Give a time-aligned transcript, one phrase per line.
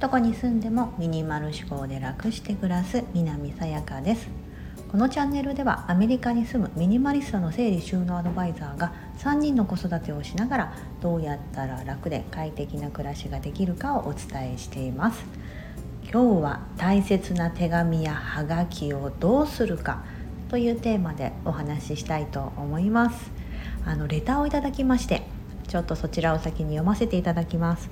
[0.00, 4.28] どこに住んでもミニマル思考で楽して暮らす南さやかです。
[4.90, 15.24] このチャンネルではアメリカに住むミニマリストの整理収納アドバイザーが3人の子育てをしながらどうやったら楽で快適な暮らしができるかをお伝えしています。
[16.10, 20.04] 今日は大切な手紙やハガキをどうするか
[20.48, 23.30] というテーマでお話ししたいと思います。
[23.84, 25.37] あのレターをいただきまして
[25.68, 27.90] ちょっとそちらを先に読ませていただきます。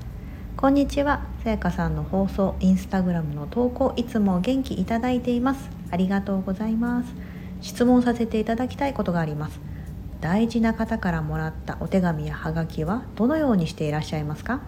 [0.57, 1.27] こんにちは。
[1.45, 5.69] さやかさんの放送インスタグラムの投稿いつも元気いただいています。
[5.91, 7.13] ありがとうございます。
[7.61, 9.61] 質問させていただきたいことがあります。
[10.23, 14.63] 大事な方からもらったお手紙やハガキはどのようにしていらっしゃいますか？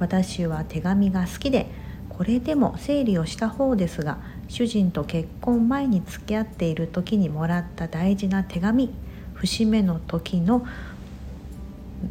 [0.00, 1.68] 私は手紙が好きで
[2.08, 8.92] これでも整理をした方ですが主人と結婚前に付き合っている時にもらった大事な手紙
[9.34, 10.66] 節目の時の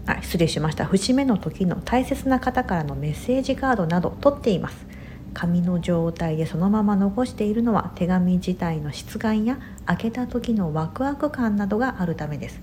[0.05, 0.85] あ失礼しました。
[0.85, 4.85] 節目の時の大切な方からのメッセージカードなど取っています。
[5.33, 12.59] 紙の状態でそのまま残しているのは手紙自体の質感や開けた時のワクワク感などがあるためです。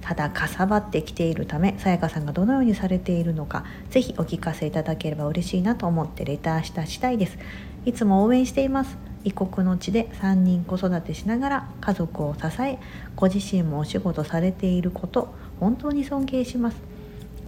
[0.00, 7.38] ただかさばってきているためさやかさんがどのようにされているのかぜひお聞かせいただければ嬉しいなと思ってレターした次第です。
[7.84, 8.96] いつも応援しています。
[9.24, 12.78] 異国の地で3人子育てしながら家族を支え
[13.16, 16.76] ご自身もお仕事されていること本当に尊敬します。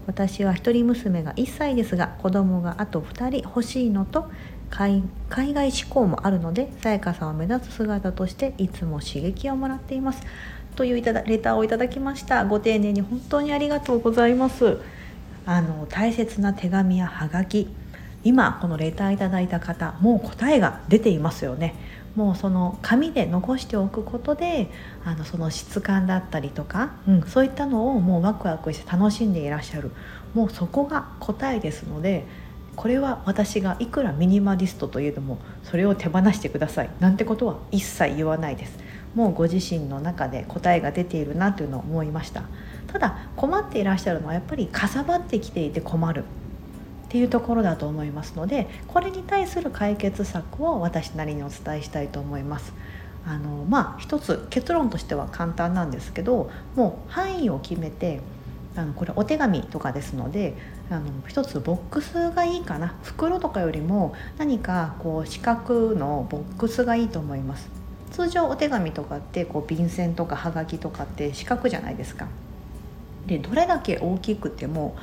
[0.06, 4.30] 私は一人娘が1歳ですが子供があと2人欲しいのと
[4.70, 10.22] 海外志向もあるのでさやかさんを目指す姿としていつも刺激をもらっています。
[10.76, 12.44] といういただレターをいただきました。
[12.44, 14.78] ご丁寧に本当にありがとうございます。
[15.46, 17.68] あの大切な手紙やはがき。
[18.22, 21.74] 今このレターいただいた方もう答えが出ていますよね。
[22.16, 24.68] もうその紙で残しておくことで
[25.04, 29.90] あのその質感だったりとか、うん、そういったのをもうワクワクして楽しんでいらっしゃる。
[30.34, 32.24] もうそこが答えですので
[32.76, 36.90] これは私がいくらミニマリストといえどもそれを手放してください。
[37.00, 38.78] なんてことは一切言わないです。
[39.14, 42.42] もうご自身の中で答えが出ているなというのを思いました。
[42.86, 46.24] ただ困っていらっしゃるのはやっぱりかさばってきていて困る。
[47.10, 52.72] っていうところだと思いますのでこれに対する解決策を私なりにお伝えしたいと思います。
[53.26, 58.20] あのまあ一つ結論としては簡単なんですけどもう範囲を決めて
[58.76, 60.54] あのこれお手紙とかですので
[60.88, 62.94] あの一つボックスがいいかな。
[63.02, 67.68] 袋とかよりも何かこう四角のボックスがいいと思います。
[68.12, 72.28] 通常お手紙とかってこう便箋とかはがきとかって四角じゃないですか。
[73.26, 74.94] でどれだけ大きくても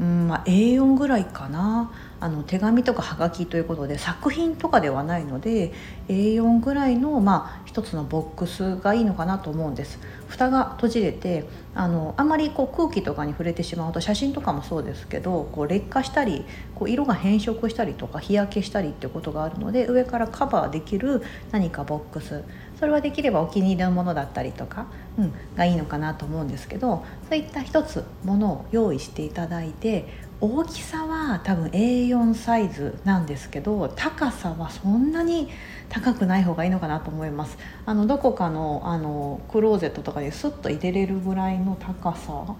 [0.00, 1.90] うんまあ、A4 ぐらいかな。
[2.18, 5.72] あの手紙とかはがきということで作品とかではないので
[6.08, 9.98] A4 ぐらいの、まあ、一つのボックスがいいのかなと思うんです。
[10.26, 22.42] 蓋が閉じれてあのあまりこう空気とかに触れてしまうと写真とかもそうですけどこう劣化したりこう色が変色したりとか日焼けしたりっていうことがあるので上からカバーできる何かボックス。
[22.78, 24.86] それはできればお気に入りのものだったりとか、
[25.18, 30.06] うん、がいいのかなと思うんですけどそういった一つものを用意していただいて
[30.40, 35.48] 大きさは多分 A4 サイズなんですけど高さはそんなに
[35.88, 37.56] 高くない方がいいのかなと思います。
[37.86, 42.54] あのどこかのあのクローゼットとかにスッと入れれるぐらいの高さ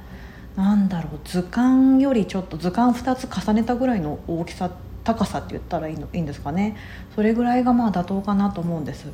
[0.56, 4.71] なんだろう図鑑よりちょっと図鑑2つ重ねたぐらいの大きさ
[5.06, 6.77] 高さって言ったらいいのいいんですかね。
[7.15, 9.06] それぐらいがまあ妥当かなと思うんです。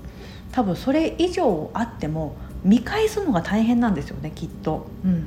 [0.50, 4.86] 多分それ以上あっても見返すのが大変なんですよねきっと。
[5.04, 5.26] うん。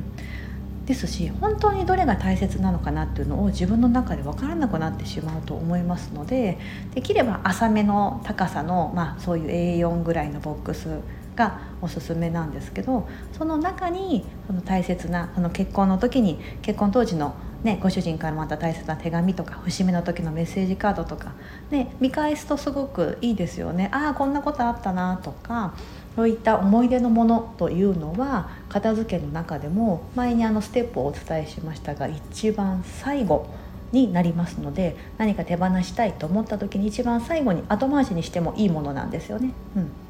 [0.87, 6.59] ですし本当にどれが大切なのかなっていうのを自分の中で分からなくなってしまうと思いますので
[6.93, 10.99] できれば浅めの高さの、まあ、そういう A4 ぐらいのボックス
[11.35, 21.33] がおすすめなんですけどその中にその大切なその結婚の時に結婚当時のね、ご主人からまた大切な手紙とか節目の時のメッセージカードとか、
[21.71, 25.73] ね、見返すとすごくいいですよねああこんなことあったなとか
[26.15, 33.47] そういった思い出のものというのは片付けの中でも前にあのステップをお伝えしましたが一番最後
[33.91, 39.53] になりますので何か手放したいと思った時に一番最後に後回しにしてもいいものなんですよね。
[39.75, 40.04] うん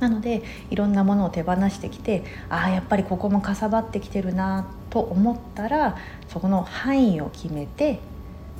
[0.00, 5.96] なのでいろんなものを手放してきてああやっぱりここもかさばってきてるなと思ったら
[6.28, 8.00] そこの範囲を決めて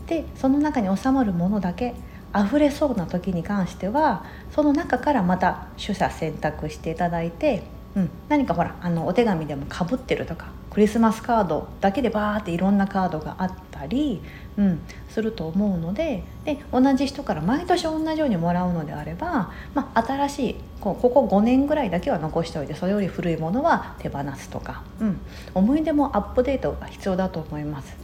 [0.07, 1.95] でその中に収まるものだけ
[2.35, 4.25] 溢れそうな時に関しては
[4.55, 7.63] その中からまた取捨選択していただいて、
[7.95, 14.23] うん、何かほらあのお手紙でもかぶってるとかクリスマスカードだけでバーっていろんなカードがあったり、
[14.57, 25.21] うん、すると思うのでで同じ人から毎年同じようにもらうのであれば、まあ、新しいこうここ5年ぐらいだけは残しておいてそれより古いものは手放すとか、うん、
[25.53, 27.97] 思い出もアップデートが必要だと思います。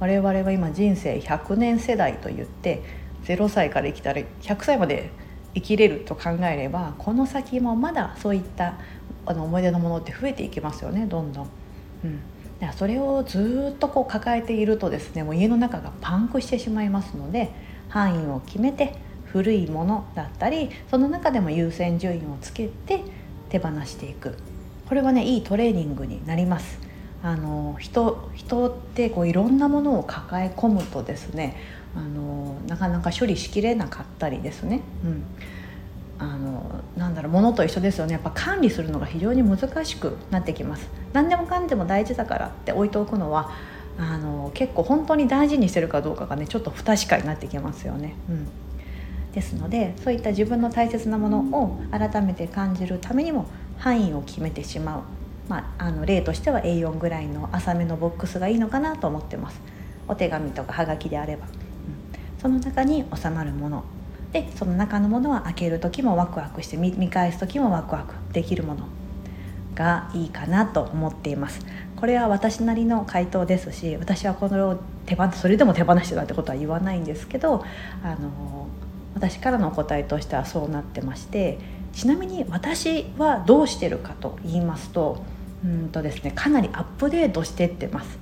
[0.00, 2.82] 我々は今人生100年世代と言って
[3.24, 5.10] 0歳から生きたら100歳まで
[5.52, 8.78] 生きれると考えればこの先もまだそういった
[9.26, 11.63] あの思い出のものって増えていきますよねどんどん。
[12.04, 17.50] うん、それをずっとこう抱えているとですねもう家の中がパンクしてしまいますので
[17.88, 23.02] 範囲を決めて古いものだったりその中でも優先順位をつけて
[23.48, 24.36] 手放していく。
[24.88, 26.78] これはねいいトレーニングになります。
[27.22, 31.56] あの人人ってこういろんなものを抱え込むとですね
[31.96, 35.24] あのなかなか処理しきれなかったりですね、うん、
[36.18, 38.12] あのなんだろう物と一緒ですよね。
[38.12, 40.88] やっぱ管理するのが非常に難しくなってきます。
[41.12, 43.50] 何でもかんでも大事だからって置いておくのは
[43.98, 48.48] あの結構本当に大事にしてるかどうかがねちょっと不確かになってきますよね、うん、
[49.32, 53.46] ですのでそういった自分の大切なものを改めて感じるためにも
[53.78, 55.02] 範囲を決めてしまう、
[55.48, 59.60] まあ、あの例としては A4 ぐらいの浅めのボックスがいいのかなと思ってます。
[60.06, 61.52] お手紙とかはがきであれば、うん、
[62.40, 63.84] その中に収まるもの。
[64.34, 68.88] でその中のものは開ける時もワクワクして見返す時もワクワクできるもの
[69.76, 71.60] がいいかなと思っています。
[71.96, 77.64] これは私なりの回答ですし私はこの手放それでも手放してたってことは言わないんですけど
[78.02, 78.66] あの
[79.14, 81.58] 私からのお答えとしてはそうなってまして
[81.92, 85.22] ちなみに私はどうしてるかと言いますと
[85.64, 88.18] うんとですねかなりアップデートしてってます、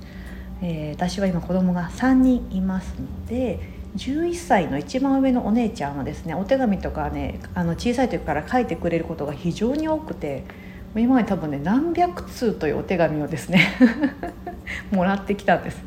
[0.61, 10.43] えー、私は今子供が3人いますので11歳の一番上のお姉ちゃんはですねお手紙とかねあの小さい時から書いてくれることが非常に多くて
[10.95, 13.67] 今まで多分ね何百通というお手紙をですね
[14.91, 15.83] もらってきたんです。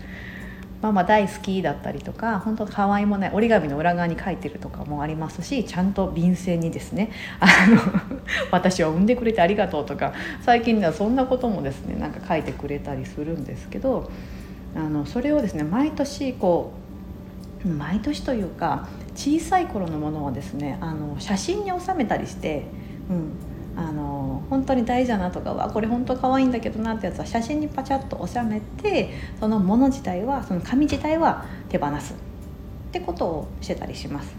[0.83, 7.11] ママ大好きだったりとか本当可愛いもない折り紙の裏側に書いてるとかもありますしちゃんと便箋にですね
[7.41, 7.81] あの
[8.53, 10.13] 私を産んでくれてありがとうとか
[10.43, 14.11] 最近ではそんなこともですねなんか書いてくれたりするんですけど
[14.77, 16.86] あのそれをですね毎年こう
[17.65, 22.67] 毎年というか小さい頃のものはですねあの写真に収めたりして、
[23.11, 23.33] うん、
[23.77, 29.11] あの本当に大事だなとかはこれ本当可愛いんだけどなってやつは写真にパチャッと収めて
[29.41, 32.17] そのもの自体はその紙自体は手放すっ
[32.93, 34.35] てことをしてたりします。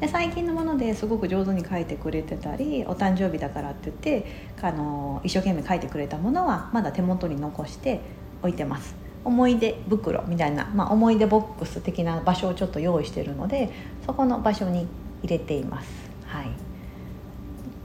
[0.00, 4.26] で最近のものですごく上手に書いてくれてたりお誕生日だからって言って
[4.60, 8.00] あの一生懸命書いてくれたものはまだ手元に残して
[8.40, 9.01] 置いてます。
[9.24, 13.70] 思い出袋みたいな、まあ、思い出ボックス的な場所をちょっと用意してるので
[14.04, 14.86] そこの場所に
[15.22, 15.88] 入れています。
[16.26, 16.50] はい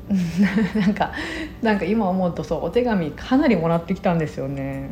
[0.80, 1.12] なんか
[1.62, 4.89] なんか今思うとそうお手紙かなりもらってきたんですよね。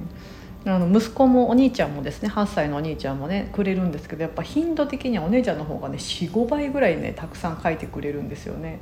[0.68, 8.80] あの息子もお兄ちゃんもですね8歳のお兄ちゃんもねくれるんですけどやっぱ頻度的にはお姉ちゃんの方がね45倍ぐらいねたくさん書いてくれるんですよね。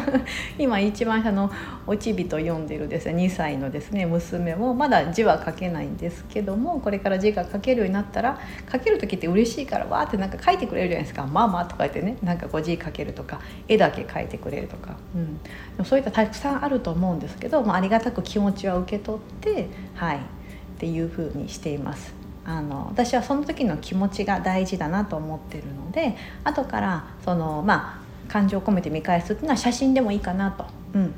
[0.58, 1.50] 今一番下の
[1.86, 8.38] おちびと読んでるですね2歳のですね娘もまだ字は書けないんですけどもこれから字が書けるようになったら
[8.70, 14.96] 書ける時って嬉しいからわーってなんか書いてくれるじゃないですか「ママ」とか言ってねなんかこう字書けるとか絵だけ描いてくれるとか、
[15.78, 20.20] うん、そういったたくさんあると思うんですけど、まあ、ありがたく気持ちは受け取ってはい。
[20.82, 22.12] っていうふうにしています。
[22.44, 30.64] あの私はその時の気持ちが大事だなと思ってるので後からそのまあ感情を込めて見返すっていうのは写真でもいいかなと、
[30.94, 31.14] うん、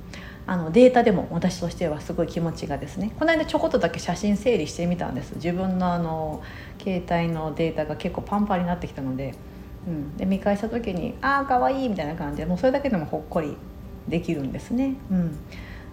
[0.46, 3.14] あのデータでも私としてはすごい気持ちがですね。
[3.18, 5.32] この間ちょこっとだけ写真整理してみたんです。
[5.36, 6.42] 自分のあの
[6.78, 9.34] 携帯のデータが結構パンパンになってきたので,、
[9.88, 13.56] うん、で見返した時に「ああかわいい」みたいな感じでもうそれだけでもほっこり
[14.08, 14.96] できるんですね。
[15.10, 15.38] うん、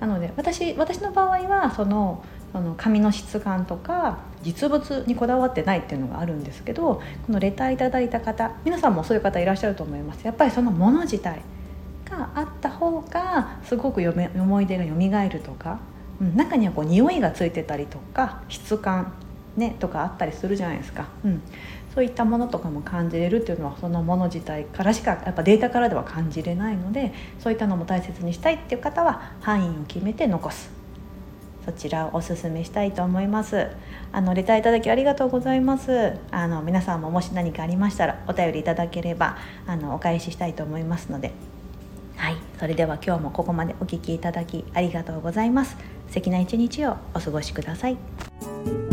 [0.01, 10.25] なので私私の場合はそのその紙の質感とか実物にこだわってないっていうのがあるんですけどこのレターいただいた方皆さんもそういう方いらっしゃると思います。
[10.25, 11.41] やっぱりそのもの自体
[12.09, 15.79] があった方がすごく思い出がよみがえるとか、
[16.19, 19.13] うん、中にはこう匂いがついてたりとか質感
[19.57, 21.41] ねとかあったりするじゃないですか、うん、
[21.93, 30.81] そういったものとかも感じれるっていうのはそのもの自体からしかやっぱデータからでは感じれないのでそういったのも大切にしたいっていう方は範囲を決めて残す。
[31.65, 33.67] そちらをおすすめしたいと思います。
[34.11, 36.13] あのレターいただきありがとうございます。
[36.31, 41.33] あの皆さんももし何かありましたらお便りいただければあのお返ししたいと思いますので。
[42.15, 42.37] はい。
[42.59, 45.77] それでは今日もここまでお聴きいただきありがとうございます。
[46.07, 48.90] 素敵な一日をお過ごしください。